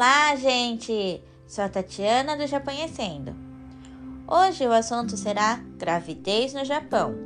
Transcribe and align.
Olá, 0.00 0.36
gente! 0.36 1.20
Sou 1.48 1.64
a 1.64 1.68
Tatiana 1.68 2.36
do 2.36 2.46
Japonhecendo. 2.46 3.34
Hoje 4.28 4.64
o 4.64 4.72
assunto 4.72 5.16
será 5.16 5.56
gravidez 5.76 6.54
no 6.54 6.64
Japão. 6.64 7.16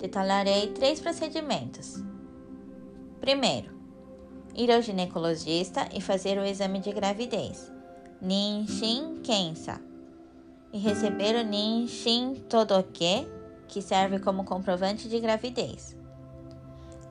Detalharei 0.00 0.72
três 0.72 0.98
procedimentos. 0.98 2.02
Primeiro, 3.20 3.70
ir 4.52 4.72
ao 4.72 4.82
ginecologista 4.82 5.88
e 5.94 6.00
fazer 6.00 6.38
o 6.38 6.44
exame 6.44 6.80
de 6.80 6.90
gravidez, 6.90 7.70
Ninshin 8.20 9.20
Kensa, 9.22 9.80
e 10.72 10.78
receber 10.78 11.36
o 11.36 11.48
Ninshin 11.48 12.34
Todoke, 12.48 13.28
que 13.68 13.80
serve 13.80 14.18
como 14.18 14.42
comprovante 14.42 15.08
de 15.08 15.20
gravidez. 15.20 15.96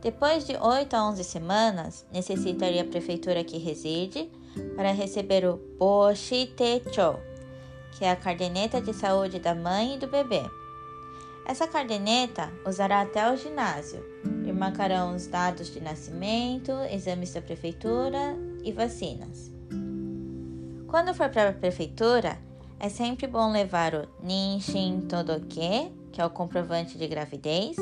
Depois 0.02 0.46
de 0.46 0.58
8 0.58 0.94
a 0.94 1.08
11 1.08 1.24
semanas, 1.24 2.06
necessitaria 2.12 2.82
a 2.82 2.86
prefeitura 2.86 3.42
que 3.42 3.58
reside 3.58 4.30
para 4.76 4.92
receber 4.92 5.46
o 5.46 5.58
Boshitecho, 5.78 7.20
que 7.92 8.06
é 8.06 8.12
a 8.12 8.16
caderneta 8.16 8.82
de 8.82 8.94
saúde 8.94 9.40
da 9.40 9.54
mãe 9.54 9.96
e 9.96 9.98
do 9.98 10.08
bebê. 10.08 10.42
Essa 11.46 11.68
caderneta 11.68 12.52
usará 12.66 13.02
até 13.02 13.32
o 13.32 13.36
ginásio 13.36 14.04
e 14.46 14.52
marcarão 14.52 15.16
os 15.16 15.28
dados 15.28 15.72
de 15.74 15.82
nascimento, 15.82 16.72
exames 16.92 17.34
da 17.34 17.42
prefeitura 17.42 18.38
e 18.64 18.72
vacinas. 18.72 19.52
Quando 20.88 21.14
for 21.14 21.30
para 21.30 21.50
a 21.50 21.54
prefeitura, 21.54 22.38
é 22.80 22.90
sempre 22.90 23.28
bom 23.28 23.52
levar 23.52 23.94
o 23.94 24.08
Ninshin 24.22 25.02
Todoke, 25.02 25.92
que 26.12 26.20
é 26.20 26.26
o 26.26 26.30
comprovante 26.30 26.98
de 26.98 27.08
gravidez, 27.08 27.78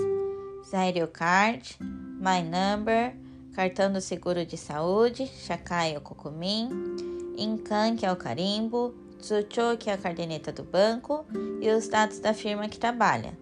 Zairo 0.69 1.07
Card, 1.07 1.77
My 1.79 2.43
Number, 2.43 3.15
cartão 3.59 3.91
do 3.91 3.99
seguro 3.99 4.45
de 4.45 4.55
saúde, 4.55 5.27
Shakai 5.27 5.93
ou 5.93 5.99
Kokumin, 5.99 6.69
Incan, 7.37 7.97
que 7.97 8.05
é 8.05 8.11
o 8.11 8.15
carimbo, 8.15 8.95
Tsucho, 9.19 9.75
que 9.77 9.89
é 9.89 9.93
a 9.95 9.97
caderneta 9.97 10.49
do 10.49 10.63
banco, 10.63 11.25
e 11.59 11.69
os 11.69 11.89
dados 11.89 12.19
da 12.19 12.33
firma 12.33 12.69
que 12.69 12.79
trabalha, 12.79 13.37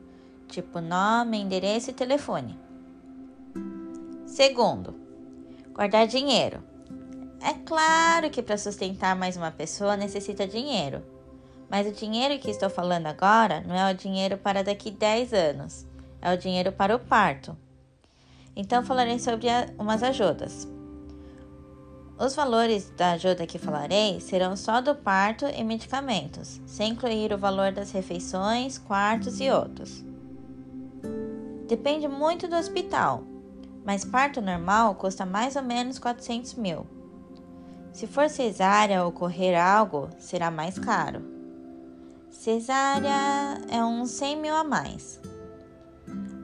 tipo 0.48 0.82
nome, 0.82 1.38
endereço 1.38 1.92
e 1.92 1.94
telefone. 1.94 2.60
Segundo, 4.26 4.95
guardar 5.72 6.08
dinheiro. 6.08 6.64
É 7.40 7.54
claro 7.54 8.32
que 8.32 8.42
para 8.42 8.58
sustentar 8.58 9.16
mais 9.16 9.38
uma 9.38 9.52
pessoa 9.52 9.95
necessita 9.95 10.48
dinheiro, 10.48 11.04
mas 11.70 11.86
o 11.86 11.92
dinheiro 11.92 12.40
que 12.40 12.50
estou 12.50 12.72
falando 12.72 13.06
agora 13.06 13.62
não 13.68 13.76
é 13.76 13.92
o 13.92 13.95
dinheiro 13.95 14.36
para 14.36 14.64
daqui 14.64 14.90
10 14.90 15.32
anos, 15.32 15.86
é 16.20 16.34
o 16.34 16.38
dinheiro 16.40 16.72
para 16.72 16.95
o 16.95 17.00
parto. 17.00 17.56
Então 18.60 18.84
falarei 18.84 19.20
sobre 19.20 19.48
a, 19.48 19.68
umas 19.78 20.02
ajudas. 20.02 20.68
Os 22.20 22.36
valores 22.36 22.92
da 22.98 23.12
ajuda 23.12 23.46
que 23.46 23.60
falarei 23.60 24.20
serão 24.20 24.58
só 24.58 24.82
do 24.82 24.96
parto 24.96 25.46
e 25.46 25.64
medicamentos, 25.64 26.60
sem 26.66 26.94
incluir 26.94 27.32
o 27.32 27.38
valor 27.38 27.72
das 27.72 27.92
refeições, 27.92 28.80
quartos 28.80 29.40
e 29.40 29.52
outros. 29.52 30.04
Depende 31.68 32.08
muito 32.08 32.48
do 32.48 32.56
hospital, 32.56 33.22
mas 33.86 34.04
parto 34.04 34.42
normal 34.42 34.96
custa 34.96 35.24
mais 35.24 35.56
ou 35.56 35.62
menos 35.62 36.00
400 36.00 36.56
mil. 36.56 36.88
Se 37.94 38.08
for 38.08 38.28
cesárea 38.28 39.04
ou 39.04 39.10
ocorrer 39.10 39.56
algo, 39.56 40.10
será 40.18 40.50
mais 40.50 40.80
caro. 40.80 41.22
Cesárea 42.32 43.62
é 43.70 43.84
uns 43.84 44.10
100 44.12 44.36
mil 44.38 44.56
a 44.56 44.64
mais. 44.64 45.20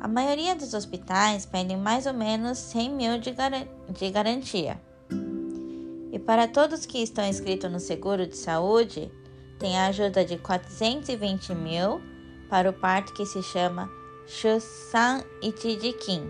A 0.04 0.08
maioria 0.10 0.54
dos 0.54 0.74
hospitais 0.74 1.46
pedem 1.46 1.78
mais 1.78 2.06
ou 2.06 2.14
menos 2.14 2.58
100 2.58 2.94
mil 2.94 3.20
de, 3.20 3.32
gar 3.32 3.52
de 3.90 4.12
garantia. 4.12 4.78
E 6.12 6.20
para 6.20 6.46
todos 6.46 6.86
que 6.86 7.02
estão 7.02 7.26
inscritos 7.26 7.72
no 7.72 7.80
seguro 7.80 8.28
de 8.28 8.36
saúde, 8.36 9.10
tem 9.58 9.78
a 9.78 9.86
ajuda 9.86 10.26
de 10.26 10.38
420 10.38 11.56
mil 11.56 12.02
para 12.50 12.70
o 12.70 12.74
parto 12.74 13.14
que 13.14 13.26
se 13.26 13.42
chama 13.44 13.90
Shusan 14.28 15.24
Ichijikin. 15.42 16.30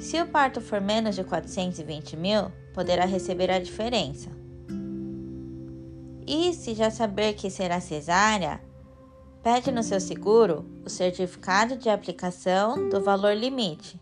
Se 0.00 0.20
o 0.20 0.26
parto 0.26 0.60
for 0.60 0.80
menos 0.80 1.14
de 1.14 1.22
420 1.22 2.16
mil, 2.16 2.50
poderá 2.74 3.04
receber 3.04 3.52
a 3.52 3.60
diferença. 3.60 4.30
E 6.26 6.52
se 6.52 6.74
já 6.74 6.90
saber 6.90 7.34
que 7.34 7.50
será 7.50 7.80
cesárea, 7.80 8.60
Pede 9.46 9.70
no 9.70 9.84
seu 9.84 10.00
seguro 10.00 10.66
o 10.84 10.90
certificado 10.90 11.76
de 11.76 11.88
aplicação 11.88 12.88
do 12.88 13.00
valor 13.00 13.32
limite, 13.32 14.00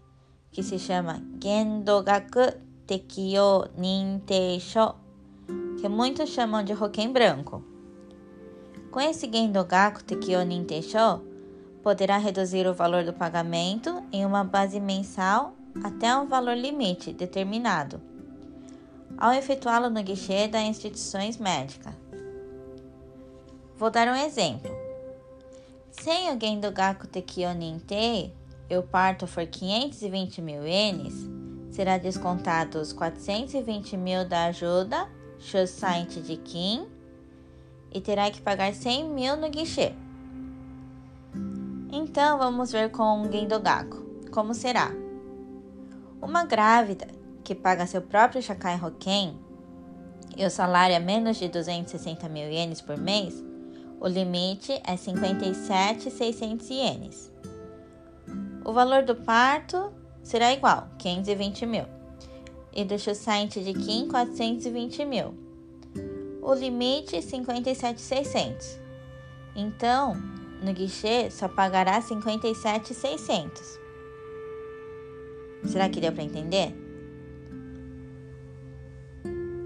que 0.51 0.63
se 0.63 0.79
chama 0.79 1.23
Gendogaku 1.39 2.51
Tekio 2.87 3.67
Ninteisho, 3.77 4.95
que 5.79 5.87
muitos 5.87 6.31
chamam 6.31 6.65
de 6.65 6.73
Roquem 6.73 7.13
Branco. 7.13 7.63
Com 8.91 8.99
esse 8.99 9.31
Gendogaku 9.31 10.03
Tekio 10.03 10.43
Ninteisho, 10.47 11.21
poderá 11.83 12.17
reduzir 12.17 12.67
o 12.67 12.73
valor 12.73 13.05
do 13.05 13.13
pagamento 13.13 14.03
em 14.11 14.25
uma 14.25 14.45
base 14.45 14.81
mensal 14.81 15.53
até 15.85 16.17
um 16.17 16.27
valor 16.27 16.57
limite 16.57 17.13
determinado, 17.13 18.01
ao 19.19 19.35
efetuá-lo 19.35 19.91
no 19.91 20.03
guichê 20.03 20.49
das 20.49 20.63
instituições 20.63 21.37
médicas. 21.37 21.93
Vou 23.77 23.91
dar 23.91 24.09
um 24.09 24.17
exemplo. 24.17 24.84
Sem 26.03 26.31
o 26.31 26.39
Gendogaku 26.39 27.07
Tekio 27.07 27.55
Ninte 27.55 28.31
e 28.69 28.77
o 28.77 28.83
parto 28.83 29.27
for 29.27 29.47
520 29.47 30.43
mil 30.43 30.67
ienes, 30.67 31.15
será 31.71 31.97
descontado 31.97 32.79
os 32.79 32.93
420 32.93 33.97
mil 33.97 34.29
da 34.29 34.47
ajuda 34.47 35.09
Shosainte 35.39 36.21
de 36.21 36.37
Kim 36.37 36.87
e 37.91 38.01
terá 38.01 38.31
que 38.31 38.43
pagar 38.43 38.75
100 38.75 39.09
mil 39.09 39.37
no 39.37 39.49
guichê. 39.49 39.95
Então 41.91 42.39
vamos 42.39 42.71
ver 42.71 42.91
com 42.91 43.23
o 43.23 43.33
Gendogaku. 43.33 44.05
Como 44.31 44.53
será? 44.53 44.91
Uma 46.21 46.45
grávida 46.45 47.07
que 47.43 47.55
paga 47.55 47.87
seu 47.87 48.03
próprio 48.03 48.43
Shakai 48.43 48.79
Hoken 48.83 49.39
e 50.37 50.45
o 50.45 50.51
salário 50.51 50.97
é 50.97 51.01
menos 51.01 51.39
de 51.39 51.49
260 51.49 52.29
mil 52.29 52.51
ienes 52.51 52.83
por 52.83 52.99
mês 52.99 53.54
o 54.01 54.09
limite 54.09 54.73
é 54.87 54.97
57,600 54.97 56.71
ienes. 56.71 57.33
O 58.65 58.73
valor 58.73 59.03
do 59.03 59.15
parto 59.15 59.93
será 60.23 60.53
igual, 60.53 60.89
520 60.99 61.67
mil. 61.67 61.85
E 62.73 62.85
do 62.85 62.99
Shusainte 62.99 63.63
de 63.63 63.73
Kim, 63.73 64.09
420 64.09 65.05
mil. 65.05 65.35
O 66.43 66.53
limite, 66.55 67.23
57,600. 67.23 68.79
Então, 69.55 70.17
no 70.63 70.73
guichê, 70.73 71.31
só 71.31 71.49
pagará 71.49 72.01
57,600. 72.01 73.79
Será 75.67 75.89
que 75.89 76.01
deu 76.01 76.13
para 76.13 76.25
entender? 76.25 76.84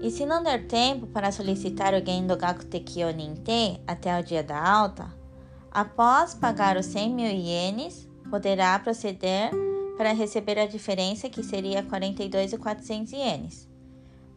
E 0.01 0.09
se 0.09 0.25
não 0.25 0.41
der 0.41 0.65
tempo 0.65 1.07
para 1.07 1.31
solicitar 1.31 1.93
o 1.93 2.05
Gendogaku 2.05 2.65
Tekio 2.65 3.11
Ninte 3.11 3.81
até 3.85 4.17
o 4.17 4.23
dia 4.23 4.41
da 4.41 4.57
alta, 4.57 5.13
após 5.69 6.33
pagar 6.33 6.77
os 6.77 6.85
100 6.85 7.13
mil 7.13 7.31
ienes, 7.31 8.07
poderá 8.29 8.79
proceder 8.79 9.51
para 9.97 10.13
receber 10.13 10.57
a 10.57 10.65
diferença 10.65 11.29
que 11.29 11.43
seria 11.43 11.83
42.400 11.83 13.11
ienes. 13.11 13.67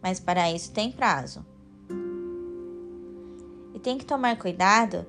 Mas 0.02 0.18
para 0.18 0.50
isso 0.50 0.72
tem 0.72 0.90
prazo. 0.90 1.46
E 3.72 3.78
tem 3.78 3.96
que 3.96 4.04
tomar 4.04 4.36
cuidado 4.36 5.06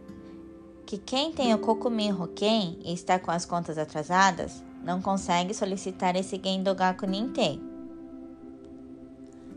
que 0.86 1.00
quem 1.00 1.32
tem 1.32 1.52
o 1.56 1.58
Kokumin 1.58 2.12
Hoken 2.12 2.80
e 2.84 2.94
está 2.94 3.18
com 3.18 3.32
as 3.32 3.44
contas 3.44 3.80
atrasadas 3.80 4.64
não 4.84 5.02
consegue 5.02 5.54
solicitar 5.54 6.16
esse 6.16 6.40
Gendogaku 6.44 7.08
Ninte 7.08 7.60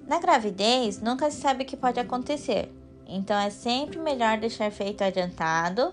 na 0.07 0.21
gravidez, 0.21 1.01
nunca 1.01 1.31
se 1.31 1.41
sabe 1.41 1.65
o 1.65 1.67
que 1.67 1.77
pode 1.77 1.99
acontecer, 1.99 2.71
então 3.07 3.39
é 3.39 3.51
sempre 3.51 3.99
melhor 3.99 4.39
deixar 4.39 4.71
feito 4.71 5.03
adiantado 5.03 5.93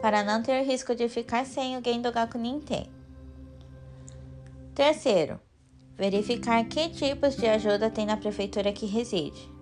para 0.00 0.24
não 0.24 0.42
ter 0.42 0.62
risco 0.62 0.94
de 0.94 1.08
ficar 1.08 1.44
sem 1.46 1.76
o 1.76 1.82
Gendogaku 1.84 2.38
Ninte. 2.38 2.88
Terceiro, 4.74 5.40
verificar 5.96 6.64
que 6.64 6.88
tipos 6.88 7.36
de 7.36 7.46
ajuda 7.46 7.90
tem 7.90 8.06
na 8.06 8.16
prefeitura 8.16 8.72
que 8.72 8.86
reside. 8.86 9.52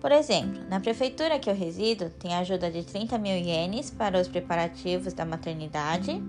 Por 0.00 0.10
exemplo, 0.10 0.62
na 0.68 0.80
prefeitura 0.80 1.38
que 1.38 1.48
eu 1.50 1.54
resido, 1.54 2.08
tem 2.18 2.34
ajuda 2.34 2.70
de 2.70 2.82
30 2.82 3.18
mil 3.18 3.36
ienes 3.36 3.90
para 3.90 4.18
os 4.18 4.26
preparativos 4.26 5.12
da 5.12 5.26
maternidade 5.26 6.20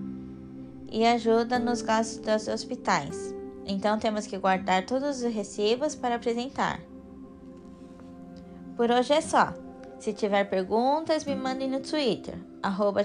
e 0.90 1.06
ajuda 1.06 1.58
nos 1.58 1.80
gastos 1.80 2.18
dos 2.18 2.48
hospitais. 2.48 3.41
Então 3.66 3.98
temos 3.98 4.26
que 4.26 4.38
guardar 4.38 4.84
todos 4.86 5.22
os 5.22 5.34
recibos 5.34 5.94
para 5.94 6.16
apresentar. 6.16 6.80
Por 8.76 8.90
hoje 8.90 9.12
é 9.12 9.20
só. 9.20 9.54
Se 9.98 10.12
tiver 10.12 10.50
perguntas, 10.50 11.24
me 11.24 11.36
mandem 11.36 11.70
no 11.70 11.80
Twitter, 11.80 12.36
arroba 12.62 13.02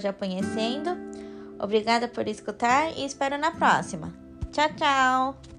Obrigada 1.59 2.07
por 2.07 2.27
escutar 2.27 2.91
e 2.97 3.05
espero 3.05 3.37
na 3.37 3.51
próxima. 3.51 4.13
Tchau, 4.51 4.69
tchau! 4.75 5.56